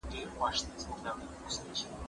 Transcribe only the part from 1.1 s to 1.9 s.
اوږد وي